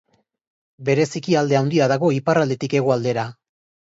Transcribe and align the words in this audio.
Bereziki 0.87 1.37
alde 1.41 1.59
handia 1.59 1.91
dago 1.93 2.09
iparraldetik 2.19 2.77
hegoaldera. 2.81 3.27